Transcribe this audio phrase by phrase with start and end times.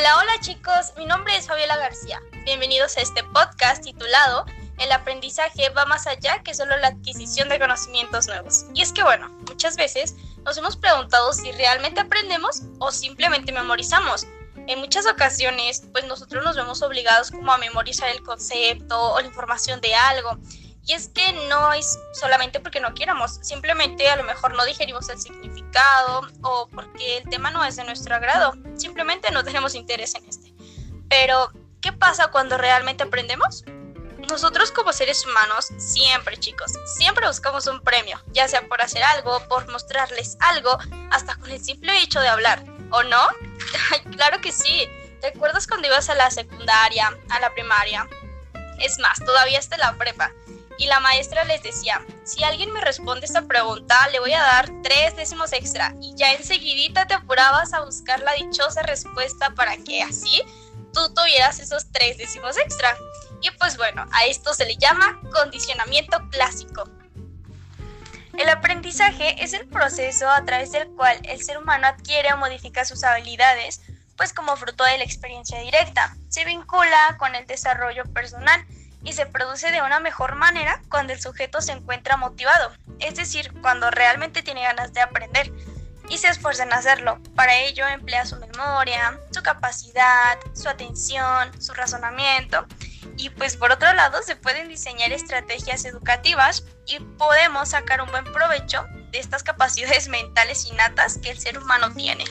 [0.00, 2.22] Hola, hola chicos, mi nombre es Fabiola García.
[2.46, 4.46] Bienvenidos a este podcast titulado
[4.78, 8.64] El aprendizaje va más allá que solo la adquisición de conocimientos nuevos.
[8.72, 14.26] Y es que bueno, muchas veces nos hemos preguntado si realmente aprendemos o simplemente memorizamos.
[14.68, 19.26] En muchas ocasiones, pues nosotros nos vemos obligados como a memorizar el concepto o la
[19.26, 20.38] información de algo.
[20.90, 25.08] Y es que no es solamente porque no quieramos, simplemente a lo mejor no digerimos
[25.08, 30.16] el significado o porque el tema no es de nuestro agrado, simplemente no tenemos interés
[30.16, 30.52] en este.
[31.08, 33.62] Pero, ¿qué pasa cuando realmente aprendemos?
[34.28, 39.46] Nosotros como seres humanos, siempre chicos, siempre buscamos un premio, ya sea por hacer algo,
[39.48, 40.76] por mostrarles algo,
[41.12, 43.28] hasta con el simple hecho de hablar, ¿o no?
[44.16, 44.88] claro que sí.
[45.22, 48.08] ¿Recuerdas cuando ibas a la secundaria, a la primaria?
[48.80, 50.32] Es más, todavía hasta la prepa
[50.80, 54.70] y la maestra les decía, si alguien me responde esta pregunta, le voy a dar
[54.82, 60.02] tres décimos extra y ya enseguidita te apurabas a buscar la dichosa respuesta para que
[60.02, 60.42] así
[60.94, 62.96] tú tuvieras esos tres décimos extra.
[63.42, 66.88] Y pues bueno, a esto se le llama condicionamiento clásico.
[68.38, 72.86] El aprendizaje es el proceso a través del cual el ser humano adquiere o modifica
[72.86, 73.82] sus habilidades,
[74.16, 76.16] pues como fruto de la experiencia directa.
[76.30, 78.64] Se vincula con el desarrollo personal
[79.04, 83.52] y se produce de una mejor manera cuando el sujeto se encuentra motivado, es decir,
[83.60, 85.52] cuando realmente tiene ganas de aprender
[86.08, 87.20] y se esfuerza en hacerlo.
[87.34, 92.66] Para ello emplea su memoria, su capacidad, su atención, su razonamiento
[93.16, 98.24] y pues por otro lado se pueden diseñar estrategias educativas y podemos sacar un buen
[98.24, 102.24] provecho de estas capacidades mentales innatas que el ser humano tiene.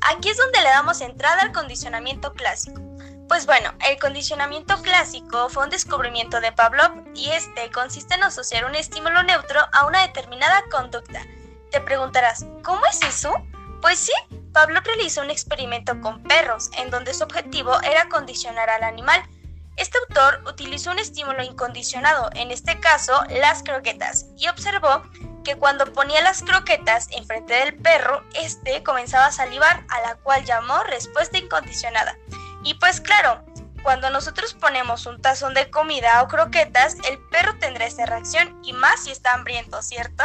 [0.00, 2.91] Aquí es donde le damos entrada al condicionamiento clásico
[3.32, 8.66] pues bueno, el condicionamiento clásico fue un descubrimiento de Pavlov y este consiste en asociar
[8.66, 11.22] un estímulo neutro a una determinada conducta.
[11.70, 13.32] Te preguntarás, ¿cómo es eso?
[13.80, 14.12] Pues sí,
[14.52, 19.22] Pavlov realizó un experimento con perros en donde su objetivo era condicionar al animal.
[19.78, 25.04] Este autor utilizó un estímulo incondicionado, en este caso las croquetas, y observó
[25.42, 30.44] que cuando ponía las croquetas enfrente del perro, este comenzaba a salivar, a la cual
[30.44, 32.18] llamó respuesta incondicionada.
[32.64, 33.44] Y pues claro,
[33.82, 38.72] cuando nosotros ponemos un tazón de comida o croquetas, el perro tendrá esta reacción y
[38.72, 40.24] más si está hambriento, ¿cierto?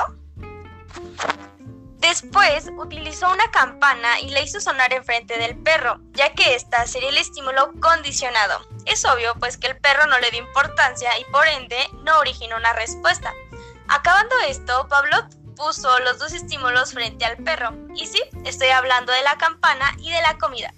[1.98, 7.10] Después utilizó una campana y la hizo sonar enfrente del perro, ya que esta sería
[7.10, 8.66] el estímulo condicionado.
[8.86, 12.56] Es obvio pues que el perro no le dio importancia y por ende no originó
[12.56, 13.34] una respuesta.
[13.88, 15.18] Acabando esto, Pablo
[15.56, 17.74] puso los dos estímulos frente al perro.
[17.96, 20.72] Y sí, estoy hablando de la campana y de la comida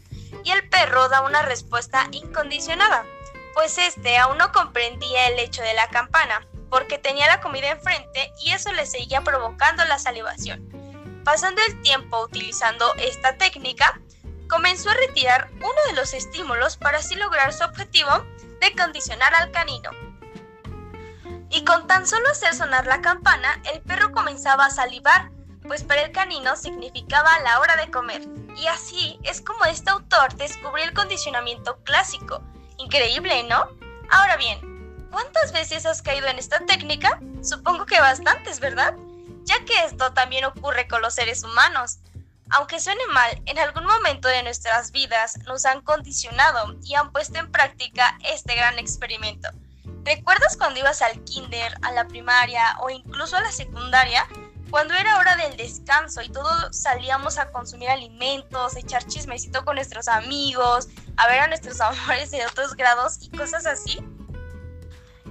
[0.44, 3.06] y el perro da una respuesta incondicionada,
[3.54, 8.32] pues este aún no comprendía el hecho de la campana, porque tenía la comida enfrente
[8.44, 10.70] y eso le seguía provocando la salivación.
[11.24, 14.00] Pasando el tiempo utilizando esta técnica,
[14.50, 18.26] comenzó a retirar uno de los estímulos para así lograr su objetivo
[18.62, 19.92] de condicionar al canino.
[21.52, 25.32] Y con tan solo hacer sonar la campana, el perro comenzaba a salivar,
[25.70, 28.24] pues para el canino significaba la hora de comer.
[28.58, 32.42] Y así es como este autor descubrió el condicionamiento clásico.
[32.78, 33.70] Increíble, ¿no?
[34.10, 37.22] Ahora bien, ¿cuántas veces has caído en esta técnica?
[37.44, 38.96] Supongo que bastantes, ¿verdad?
[39.44, 42.00] Ya que esto también ocurre con los seres humanos.
[42.50, 47.38] Aunque suene mal, en algún momento de nuestras vidas nos han condicionado y han puesto
[47.38, 49.50] en práctica este gran experimento.
[50.04, 54.28] ¿Recuerdas cuando ibas al kinder, a la primaria o incluso a la secundaria?
[54.70, 60.08] Cuando era hora del descanso y todos salíamos a consumir alimentos, echar chismecito con nuestros
[60.08, 64.00] amigos, a ver a nuestros amores de otros grados y cosas así,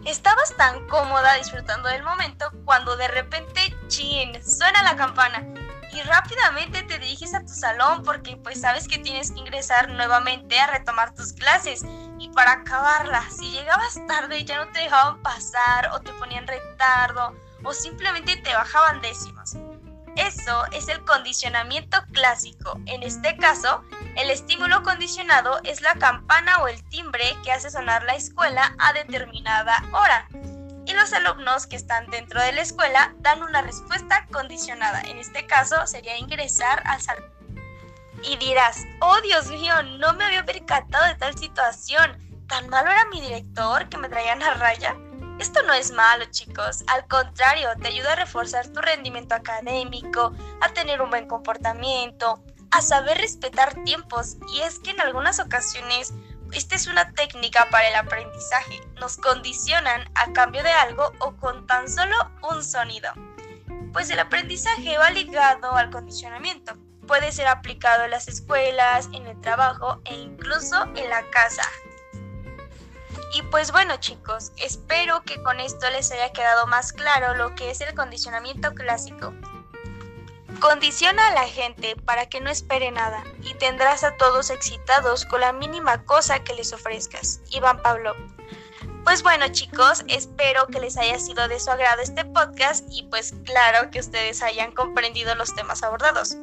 [0.05, 5.47] estabas tan cómoda disfrutando del momento cuando de repente, chin, suena la campana
[5.93, 10.59] y rápidamente te diriges a tu salón porque pues sabes que tienes que ingresar nuevamente
[10.59, 11.83] a retomar tus clases
[12.19, 17.35] y para acabarla, si llegabas tarde ya no te dejaban pasar o te ponían retardo
[17.65, 19.57] o simplemente te bajaban décimas.
[20.19, 22.81] Eso es el condicionamiento clásico.
[22.87, 23.85] En este caso,
[24.17, 28.93] el estímulo condicionado es la campana o el timbre que hace sonar la escuela a
[28.93, 30.27] determinada hora.
[30.87, 35.03] Y los alumnos que están dentro de la escuela dan una respuesta condicionada.
[35.03, 37.31] En este caso sería ingresar al salón.
[38.25, 42.45] Y dirás, oh Dios mío, no me había percatado de tal situación.
[42.49, 44.97] ¿Tan malo era mi director que me traían a raya?
[45.39, 46.83] Esto no es malo, chicos.
[46.89, 52.83] Al contrario, te ayuda a reforzar tu rendimiento académico, a tener un buen comportamiento, a
[52.83, 54.37] saber respetar tiempos.
[54.53, 56.13] Y es que en algunas ocasiones
[56.53, 58.81] esta es una técnica para el aprendizaje.
[59.01, 62.17] Nos condicionan a cambio de algo o con tan solo
[62.51, 63.13] un sonido.
[63.93, 66.77] Pues el aprendizaje va ligado al condicionamiento.
[67.07, 71.63] puede ser aplicado en las escuelas, en el trabajo e incluso en la casa.
[73.35, 77.71] Y pues bueno chicos, espero que con esto les haya quedado más claro lo que
[77.71, 79.35] es el condicionamiento clásico.
[80.61, 85.41] Condiciona a la gente para que no espere nada y tendrás a todos excitados con
[85.43, 87.41] la mínima cosa que les ofrezcas.
[87.51, 88.17] Iván Pablo.
[89.05, 93.35] Pues bueno chicos, espero que les haya sido de su agrado este podcast y pues
[93.45, 96.37] claro que ustedes hayan comprendido los temas abordados.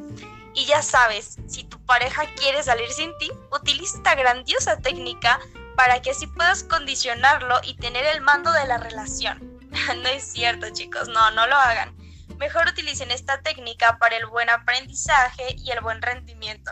[0.54, 5.42] Y ya sabes, si tu pareja quiere salir sin ti, utiliza esta grandiosa técnica
[5.76, 9.60] para que así puedas condicionarlo y tener el mando de la relación.
[10.02, 11.96] no es cierto chicos, no, no lo hagan.
[12.38, 16.72] Mejor utilicen esta técnica para el buen aprendizaje y el buen rendimiento.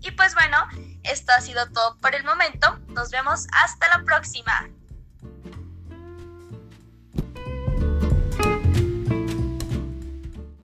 [0.00, 0.56] Y pues bueno,
[1.02, 2.78] esto ha sido todo por el momento.
[2.88, 4.68] Nos vemos hasta la próxima.